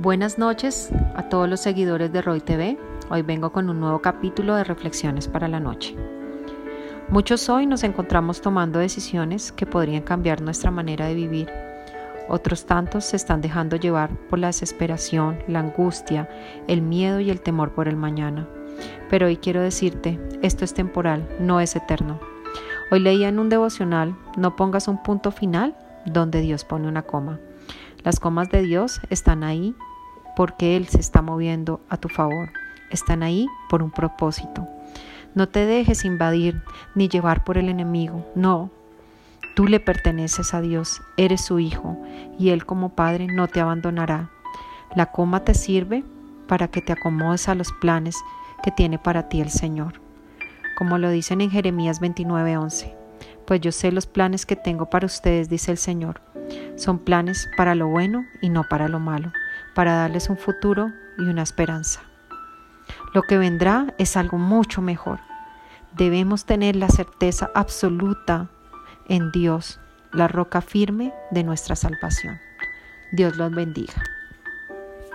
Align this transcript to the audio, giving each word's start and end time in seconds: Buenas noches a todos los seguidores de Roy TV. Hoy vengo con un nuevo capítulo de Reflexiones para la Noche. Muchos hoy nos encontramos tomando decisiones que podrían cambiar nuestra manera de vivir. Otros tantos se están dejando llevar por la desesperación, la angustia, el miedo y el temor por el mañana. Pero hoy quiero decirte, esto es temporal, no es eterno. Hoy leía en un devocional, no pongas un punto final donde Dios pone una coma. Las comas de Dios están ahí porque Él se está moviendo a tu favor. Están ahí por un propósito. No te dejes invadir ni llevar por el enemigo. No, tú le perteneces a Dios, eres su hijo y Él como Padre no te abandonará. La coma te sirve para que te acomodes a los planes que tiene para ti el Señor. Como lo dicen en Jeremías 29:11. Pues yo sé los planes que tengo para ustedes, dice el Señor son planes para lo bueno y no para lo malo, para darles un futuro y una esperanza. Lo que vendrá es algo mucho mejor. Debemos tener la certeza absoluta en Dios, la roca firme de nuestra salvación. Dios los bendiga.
Buenas 0.00 0.38
noches 0.38 0.90
a 1.14 1.28
todos 1.28 1.46
los 1.50 1.60
seguidores 1.60 2.10
de 2.10 2.22
Roy 2.22 2.40
TV. 2.40 2.78
Hoy 3.10 3.20
vengo 3.20 3.52
con 3.52 3.68
un 3.68 3.78
nuevo 3.78 4.00
capítulo 4.00 4.54
de 4.56 4.64
Reflexiones 4.64 5.28
para 5.28 5.48
la 5.48 5.60
Noche. 5.60 5.94
Muchos 7.10 7.50
hoy 7.50 7.66
nos 7.66 7.84
encontramos 7.84 8.40
tomando 8.40 8.78
decisiones 8.78 9.52
que 9.52 9.66
podrían 9.66 10.02
cambiar 10.02 10.40
nuestra 10.40 10.70
manera 10.70 11.06
de 11.06 11.14
vivir. 11.14 11.50
Otros 12.26 12.64
tantos 12.64 13.04
se 13.04 13.16
están 13.16 13.42
dejando 13.42 13.76
llevar 13.76 14.08
por 14.30 14.38
la 14.38 14.46
desesperación, 14.46 15.38
la 15.46 15.60
angustia, 15.60 16.26
el 16.68 16.80
miedo 16.80 17.20
y 17.20 17.28
el 17.28 17.42
temor 17.42 17.72
por 17.72 17.86
el 17.86 17.96
mañana. 17.96 18.48
Pero 19.10 19.26
hoy 19.26 19.36
quiero 19.36 19.60
decirte, 19.60 20.18
esto 20.40 20.64
es 20.64 20.72
temporal, 20.72 21.28
no 21.38 21.60
es 21.60 21.76
eterno. 21.76 22.18
Hoy 22.90 23.00
leía 23.00 23.28
en 23.28 23.38
un 23.38 23.50
devocional, 23.50 24.16
no 24.38 24.56
pongas 24.56 24.88
un 24.88 25.02
punto 25.02 25.32
final 25.32 25.76
donde 26.06 26.40
Dios 26.40 26.64
pone 26.64 26.88
una 26.88 27.02
coma. 27.02 27.38
Las 28.04 28.18
comas 28.18 28.50
de 28.50 28.62
Dios 28.62 29.00
están 29.10 29.44
ahí 29.44 29.76
porque 30.34 30.76
Él 30.76 30.88
se 30.88 30.98
está 30.98 31.22
moviendo 31.22 31.80
a 31.88 31.98
tu 31.98 32.08
favor. 32.08 32.50
Están 32.90 33.22
ahí 33.22 33.46
por 33.68 33.80
un 33.80 33.92
propósito. 33.92 34.66
No 35.36 35.48
te 35.48 35.66
dejes 35.66 36.04
invadir 36.04 36.62
ni 36.96 37.08
llevar 37.08 37.44
por 37.44 37.58
el 37.58 37.68
enemigo. 37.68 38.26
No, 38.34 38.70
tú 39.54 39.66
le 39.66 39.78
perteneces 39.78 40.52
a 40.52 40.60
Dios, 40.60 41.00
eres 41.16 41.44
su 41.44 41.60
hijo 41.60 41.96
y 42.40 42.50
Él 42.50 42.66
como 42.66 42.90
Padre 42.96 43.28
no 43.28 43.46
te 43.46 43.60
abandonará. 43.60 44.30
La 44.96 45.12
coma 45.12 45.44
te 45.44 45.54
sirve 45.54 46.02
para 46.48 46.68
que 46.68 46.82
te 46.82 46.92
acomodes 46.92 47.48
a 47.48 47.54
los 47.54 47.72
planes 47.72 48.16
que 48.64 48.72
tiene 48.72 48.98
para 48.98 49.28
ti 49.28 49.40
el 49.40 49.50
Señor. 49.50 50.00
Como 50.76 50.98
lo 50.98 51.08
dicen 51.10 51.40
en 51.40 51.50
Jeremías 51.50 52.00
29:11. 52.00 52.96
Pues 53.46 53.60
yo 53.60 53.70
sé 53.70 53.92
los 53.92 54.06
planes 54.06 54.44
que 54.44 54.56
tengo 54.56 54.90
para 54.90 55.06
ustedes, 55.06 55.48
dice 55.48 55.70
el 55.70 55.78
Señor 55.78 56.20
son 56.76 56.98
planes 56.98 57.48
para 57.56 57.74
lo 57.74 57.88
bueno 57.88 58.26
y 58.40 58.48
no 58.48 58.64
para 58.68 58.88
lo 58.88 58.98
malo, 58.98 59.32
para 59.74 59.94
darles 59.94 60.28
un 60.28 60.36
futuro 60.36 60.92
y 61.18 61.22
una 61.22 61.42
esperanza. 61.42 62.00
Lo 63.14 63.22
que 63.22 63.38
vendrá 63.38 63.94
es 63.98 64.16
algo 64.16 64.38
mucho 64.38 64.82
mejor. 64.82 65.20
Debemos 65.96 66.46
tener 66.46 66.76
la 66.76 66.88
certeza 66.88 67.50
absoluta 67.54 68.48
en 69.08 69.30
Dios, 69.30 69.80
la 70.12 70.28
roca 70.28 70.60
firme 70.60 71.12
de 71.30 71.44
nuestra 71.44 71.76
salvación. 71.76 72.38
Dios 73.12 73.36
los 73.36 73.50
bendiga. 73.50 74.02